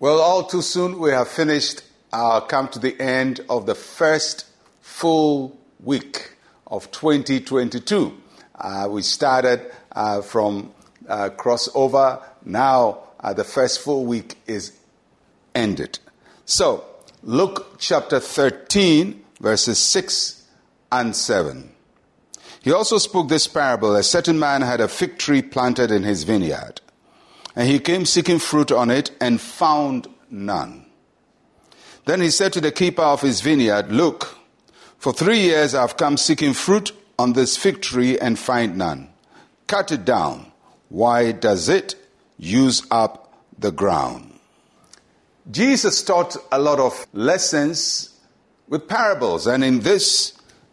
[0.00, 4.46] Well, all too soon we have finished, come to the end of the first
[4.80, 6.32] full week
[6.66, 8.12] of 2022.
[8.56, 10.72] Uh, we started uh, from
[11.08, 12.22] uh, crossover.
[12.44, 14.72] Now uh, the first full week is
[15.54, 16.00] ended.
[16.44, 16.84] So,
[17.22, 20.46] Luke chapter 13, verses 6
[20.90, 21.70] and 7.
[22.62, 23.94] He also spoke this parable.
[23.94, 26.80] A certain man had a fig tree planted in his vineyard,
[27.56, 30.86] and he came seeking fruit on it and found none.
[32.06, 34.36] Then he said to the keeper of his vineyard, Look,
[34.98, 39.08] for three years I have come seeking fruit on this fig tree and find none.
[39.66, 40.52] Cut it down.
[40.88, 41.94] Why does it
[42.36, 44.38] use up the ground?
[45.50, 48.18] Jesus taught a lot of lessons
[48.68, 50.32] with parables, and in this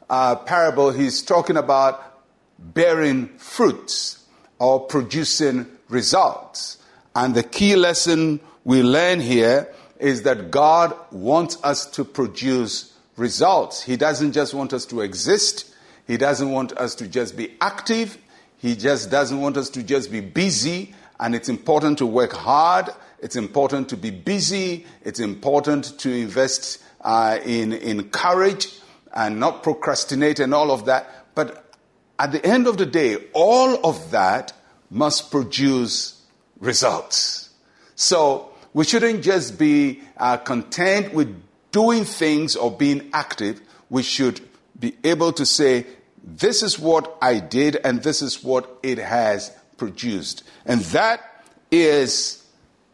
[0.09, 2.21] uh, parable, he's talking about
[2.57, 4.23] bearing fruits
[4.60, 6.78] or producing results.
[7.16, 13.84] And the key lesson we learn here is that God wants us to produce results.
[13.84, 15.74] He doesn't just want us to exist,
[16.08, 18.18] He doesn't want us to just be active,
[18.58, 20.96] He just doesn't want us to just be busy.
[21.20, 26.82] And it's important to work hard, it's important to be busy, it's important to invest
[27.02, 28.80] uh, in, in courage
[29.14, 31.28] and not procrastinate and all of that.
[31.36, 31.76] But
[32.18, 34.54] at the end of the day, all of that
[34.92, 36.22] must produce
[36.60, 37.50] results.
[37.96, 43.60] So we shouldn't just be uh, content with doing things or being active.
[43.90, 44.42] We should
[44.80, 45.88] be able to say,
[46.24, 50.44] this is what I did and this is what it has produced.
[50.66, 52.46] And that is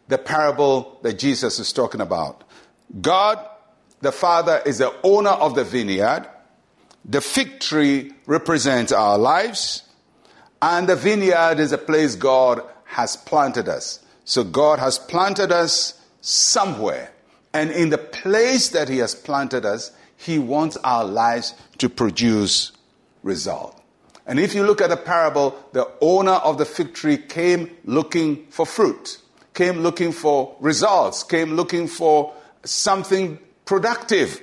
[0.07, 2.45] the parable that Jesus is talking about.
[3.01, 3.45] God
[4.01, 6.27] the Father is the owner of the vineyard.
[7.05, 9.83] The fig tree represents our lives.
[10.61, 13.99] And the vineyard is a place God has planted us.
[14.25, 17.11] So God has planted us somewhere.
[17.53, 22.71] And in the place that He has planted us, He wants our lives to produce
[23.23, 23.81] result.
[24.25, 28.45] And if you look at the parable, the owner of the fig tree came looking
[28.47, 29.19] for fruit,
[29.53, 32.33] came looking for results, came looking for
[32.65, 34.41] something productive.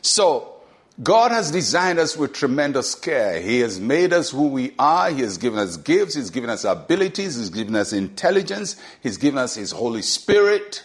[0.00, 0.51] So,
[1.00, 3.40] God has designed us with tremendous care.
[3.40, 5.10] He has made us who we are.
[5.10, 6.14] He has given us gifts.
[6.14, 7.36] He's given us abilities.
[7.36, 8.76] He's given us intelligence.
[9.02, 10.84] He's given us His Holy Spirit.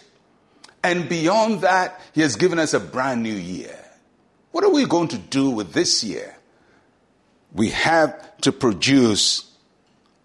[0.82, 3.78] And beyond that, He has given us a brand new year.
[4.52, 6.36] What are we going to do with this year?
[7.52, 9.52] We have to produce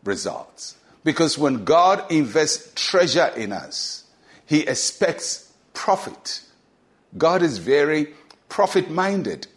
[0.05, 0.77] results.
[1.03, 4.05] Because when God invests treasure in us,
[4.45, 6.41] He expects profit.
[7.17, 8.13] God is very
[8.47, 9.47] profit minded.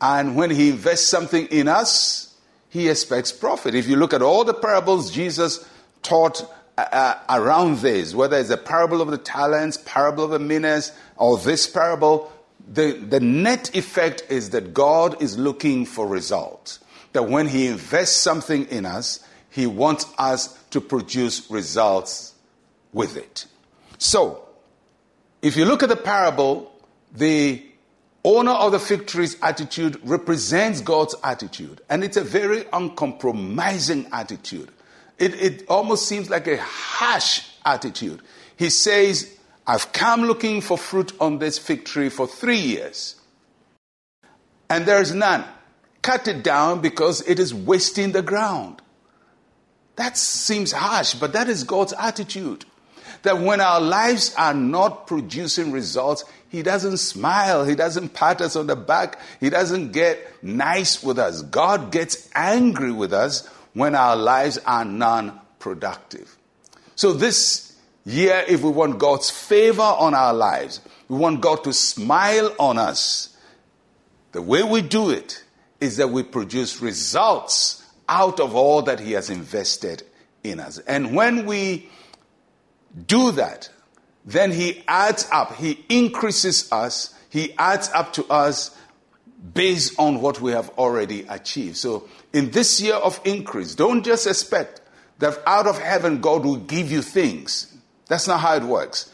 [0.00, 2.34] And when He invests something in us,
[2.68, 3.74] He expects profit.
[3.74, 5.68] If you look at all the parables Jesus
[6.02, 6.42] taught
[6.78, 10.92] uh, uh, around this, whether it's a parable of the talents, parable of the minas,
[11.16, 12.30] or this parable,
[12.68, 16.80] the, the net effect is that God is looking for results.
[17.12, 22.34] That when He invests something in us, He wants us to produce results
[22.92, 23.46] with it.
[23.98, 24.42] So,
[25.40, 26.72] if you look at the parable,
[27.12, 27.64] the
[28.26, 34.70] owner of the fig tree's attitude represents God's attitude, and it's a very uncompromising attitude.
[35.16, 38.20] It, it almost seems like a harsh attitude.
[38.56, 43.14] He says, I've come looking for fruit on this fig tree for three years,
[44.68, 45.44] and there's none.
[46.02, 48.82] Cut it down because it is wasting the ground.
[49.94, 52.64] That seems harsh, but that is God's attitude.
[53.22, 57.64] That when our lives are not producing results, he doesn't smile.
[57.64, 59.18] He doesn't pat us on the back.
[59.40, 61.42] He doesn't get nice with us.
[61.42, 66.36] God gets angry with us when our lives are non productive.
[66.94, 71.72] So, this year, if we want God's favor on our lives, we want God to
[71.72, 73.36] smile on us,
[74.32, 75.42] the way we do it
[75.80, 80.02] is that we produce results out of all that He has invested
[80.42, 80.78] in us.
[80.78, 81.88] And when we
[83.04, 83.68] do that,
[84.24, 88.76] then he adds up, he increases us, he adds up to us
[89.54, 91.76] based on what we have already achieved.
[91.76, 94.80] So, in this year of increase, don't just expect
[95.18, 97.74] that out of heaven God will give you things.
[98.08, 99.10] That's not how it works.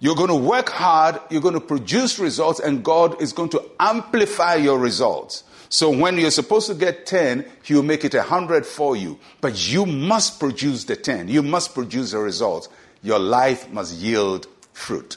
[0.00, 3.64] You're going to work hard, you're going to produce results, and God is going to
[3.80, 5.42] amplify your results.
[5.70, 9.18] So when you're supposed to get 10, He'll make it 100 for you.
[9.40, 11.28] But you must produce the 10.
[11.28, 12.68] You must produce the results
[13.02, 15.16] your life must yield fruit.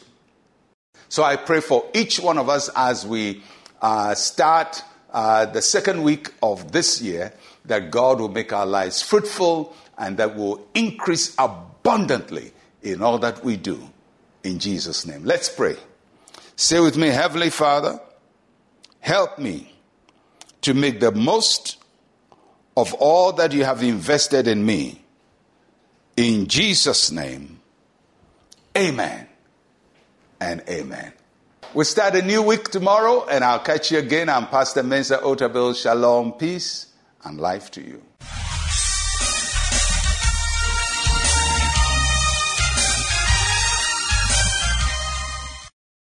[1.10, 3.44] So I pray for each one of us as we
[3.82, 7.34] uh, start uh, the second week of this year
[7.66, 13.44] that God will make our lives fruitful and that will increase abundantly in all that
[13.44, 13.92] we do.
[14.44, 15.24] in Jesus' name.
[15.24, 15.78] Let's pray.
[16.56, 18.00] Say with me, Heavenly Father,
[19.00, 19.74] help me
[20.62, 21.78] to make the most
[22.78, 25.02] of all that you have invested in me.
[26.16, 27.61] In Jesus' name,
[28.78, 29.28] amen
[30.40, 31.14] and amen.
[31.74, 34.28] We start a new week tomorrow, and I'll catch you again.
[34.28, 35.82] I'm Pastor Mensa Otabil.
[35.82, 36.88] Shalom, peace,
[37.24, 38.02] and life to you.